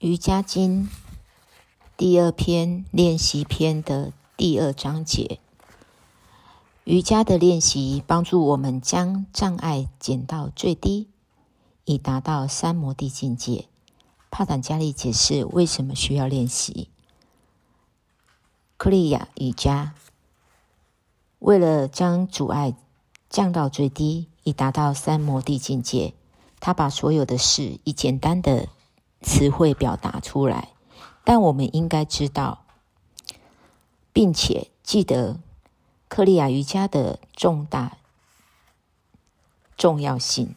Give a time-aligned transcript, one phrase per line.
[0.00, 0.88] 瑜伽经
[1.96, 5.40] 第二篇练习篇的第二章节。
[6.84, 11.08] 瑜伽的练习帮助我们将障碍减到最低，
[11.84, 13.66] 以达到三摩地境界。
[14.30, 16.88] 帕坦加利解释为什么需要练习。
[18.76, 19.94] 克利亚瑜伽
[21.40, 22.76] 为了将阻碍
[23.28, 26.14] 降到最低，以达到三摩地境界，
[26.60, 28.68] 他把所有的事以简单的。
[29.20, 30.70] 词汇表达出来，
[31.24, 32.64] 但我们应该知道，
[34.12, 35.40] 并且记得
[36.08, 37.98] 克利亚瑜伽的重大
[39.76, 40.54] 重要性。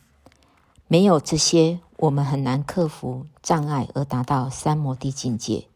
[0.87, 5.67] 没有这些，我们很难克服障碍而达到三摩地境界。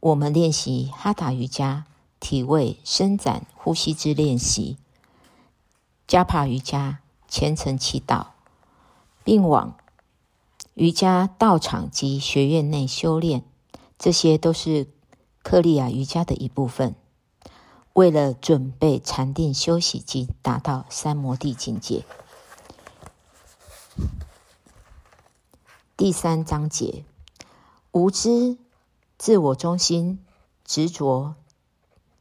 [0.00, 1.84] 我们练习哈达瑜伽、
[2.18, 4.76] 体位伸展、呼吸之练习、
[6.06, 8.26] 加帕瑜伽、虔诚祈祷，
[9.22, 9.76] 并往。
[10.74, 13.44] 瑜伽道场及学院内修炼，
[13.96, 14.88] 这些都是
[15.44, 16.96] 克利亚瑜伽的一部分。
[17.92, 22.04] 为了准备禅定休息及达到三摩地境界。
[25.96, 27.04] 第三章节：
[27.92, 28.58] 无知、
[29.16, 30.18] 自我中心、
[30.64, 31.36] 执着、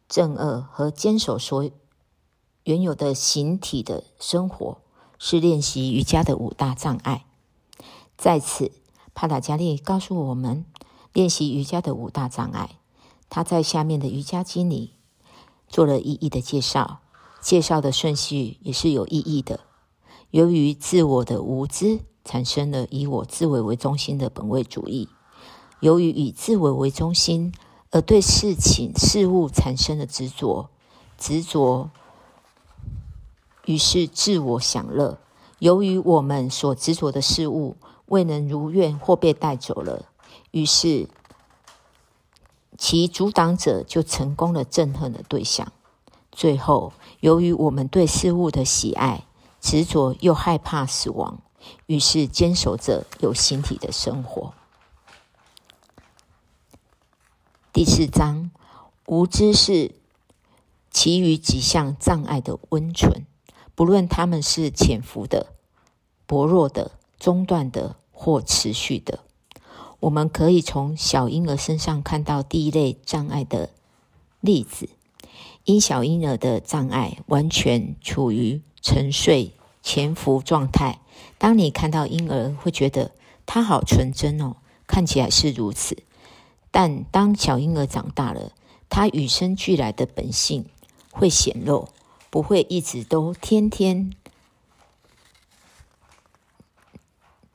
[0.08, 1.72] 正恶和坚守所
[2.66, 4.78] 原有的形体的生活，
[5.18, 7.26] 是练习瑜伽的五大障碍。
[8.24, 8.72] 在此，
[9.14, 10.64] 帕塔加利告诉我们
[11.12, 12.78] 练习瑜伽的五大障碍。
[13.30, 14.94] 他在下面的瑜伽经里
[15.68, 17.02] 做了一一的介绍，
[17.42, 19.60] 介绍的顺序也是有意义的。
[20.32, 25.10] 由于自我的无知，产生了以我自为为中心的本位主义；
[25.82, 27.52] 由于以自我为中心，
[27.92, 30.70] 而对事情事物产生了执着，
[31.18, 31.90] 执着
[33.66, 35.20] 于是自我享乐。
[35.60, 40.06] 由于我们所执着的事物，未能如愿或被带走了，
[40.52, 41.08] 于是
[42.78, 45.72] 其阻挡者就成功了憎恨的对象。
[46.32, 49.26] 最后，由于我们对事物的喜爱、
[49.62, 51.42] 执着又害怕死亡，
[51.86, 54.54] 于是坚守着有形体的生活。
[57.72, 58.52] 第四章，
[59.06, 59.96] 无知是
[60.92, 63.26] 其余几项障碍的温存，
[63.74, 65.54] 不论他们是潜伏的、
[66.26, 66.92] 薄弱的。
[67.24, 69.20] 中断的或持续的，
[70.02, 73.70] 我们可以从小婴儿身上看到第一类障碍的
[74.42, 74.90] 例子。
[75.64, 81.00] 因小婴儿的障碍完全处于沉睡潜伏状态。
[81.38, 83.12] 当你看到婴儿，会觉得
[83.46, 86.04] 他好纯真哦，看起来是如此。
[86.72, 88.52] 但当小婴儿长大了，
[88.90, 90.66] 他与生俱来的本性
[91.10, 91.88] 会显露，
[92.30, 94.12] 不会一直都天天。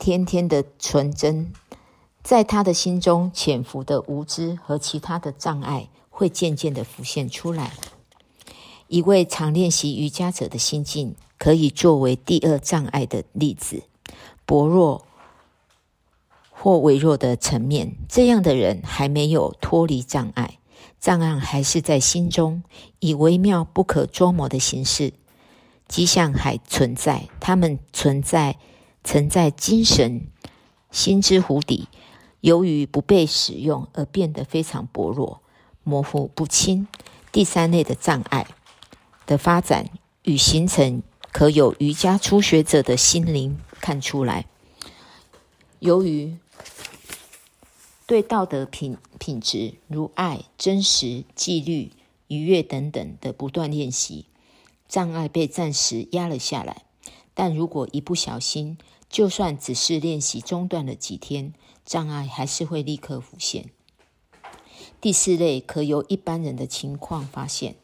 [0.09, 1.53] 天天的纯真，
[2.23, 7.73] 在他的心中潜伏的无知和其他的障碍，会渐渐的浮现出来。
[8.87, 13.83] 一位常练习瑜伽者的心境，可以作为第二障碍的例子：
[14.47, 15.05] 薄弱
[16.49, 17.95] 或微弱的层面。
[18.07, 20.57] 这样的人还没有脱离障碍，
[20.99, 22.63] 障碍还是在心中，
[22.97, 25.13] 以微妙不可捉摸的形式，
[25.87, 27.29] 迹象还存在。
[27.39, 28.57] 他们存在。
[29.03, 30.27] 曾在精神
[30.91, 31.87] 心之湖底，
[32.41, 35.41] 由于不被使用而变得非常薄弱、
[35.83, 36.87] 模糊不清。
[37.31, 38.47] 第三类的障碍
[39.25, 39.89] 的发展
[40.23, 44.47] 与形成，可有瑜伽初学者的心灵看出来。
[45.79, 46.35] 由于
[48.05, 51.91] 对道德品品质如爱、真实、纪律、
[52.27, 54.25] 愉悦等等的不断练习，
[54.87, 56.83] 障碍被暂时压了下来。
[57.39, 58.77] 但如果一不小心，
[59.09, 61.53] 就算只是练习中断了几天，
[61.85, 63.69] 障碍还是会立刻浮现。
[64.99, 67.77] 第四类可由一般人的情况发现，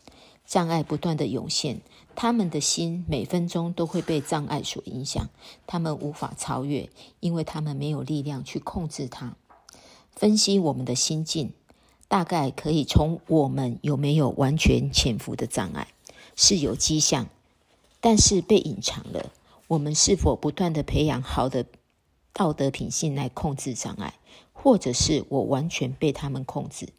[0.45, 1.79] 障碍不断的涌现，
[2.15, 5.29] 他们的心每分钟都会被障碍所影响，
[5.65, 6.89] 他们无法超越，
[7.21, 9.37] 因为他们没有力量去控制它。
[10.11, 11.53] 分析我们的心境，
[12.09, 15.87] 大概可以从我们有没有完全潜伏的障碍，
[16.35, 17.29] 是有迹象，
[18.01, 19.31] 但是被隐藏了。
[19.67, 21.65] 我们是否不断的培养好的
[22.31, 24.13] 道德品性来控制障碍，
[24.53, 26.89] 或者是我完全被他们控制？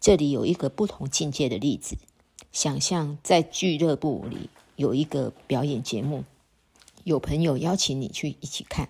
[0.00, 1.98] 这里有一个不同境界的例子：
[2.50, 6.24] 想象在俱乐部里有一个表演节目，
[7.04, 8.88] 有朋友邀请你去一起看，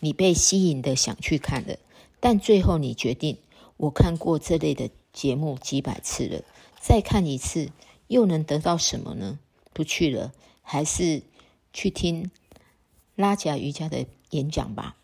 [0.00, 1.76] 你被吸引的想去看了，
[2.18, 3.36] 但最后你决定，
[3.76, 6.42] 我看过这类的节目几百次了，
[6.80, 7.68] 再看一次
[8.06, 9.38] 又能得到什么呢？
[9.74, 10.32] 不去了，
[10.62, 11.24] 还是？
[11.72, 12.30] 去听
[13.14, 14.96] 拉贾瑜伽的演讲吧。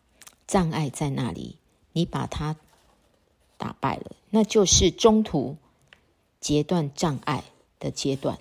[0.47, 1.57] 障碍在那里，
[1.93, 2.57] 你把它
[3.59, 5.57] 打败了，那就是中途
[6.41, 7.45] 截断障碍
[7.79, 8.39] 的阶段。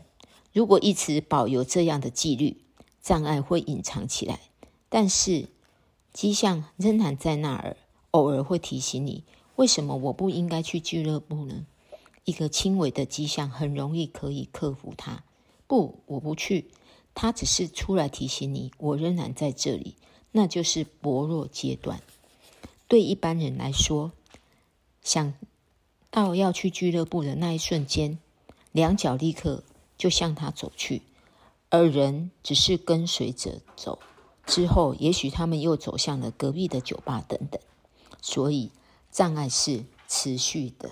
[0.53, 2.57] 如果一直保有这样的纪律，
[3.01, 4.39] 障碍会隐藏起来，
[4.87, 5.49] 但是
[6.13, 7.75] 迹象仍然在那儿，
[8.11, 9.23] 偶尔会提醒你：
[9.57, 11.65] 为什么我不应该去俱乐部呢？
[12.23, 15.23] 一个轻微的迹象很容易可以克服它。
[15.67, 16.69] 不，我不去。
[17.17, 19.95] 他只是出来提醒你，我仍然在这里。
[20.31, 22.03] 那就是薄弱阶段。
[22.87, 24.11] 对一般人来说，
[25.01, 25.33] 想
[26.11, 28.19] 到要去俱乐部的那一瞬间，
[28.71, 29.63] 两脚立刻。
[29.97, 31.01] 就向他走去，
[31.71, 33.97] 而人只是跟随着走。
[34.45, 37.59] 之后，也许他们又走向了隔壁的酒吧等等。
[38.21, 38.69] 所以，
[39.11, 40.91] 障碍是持续的。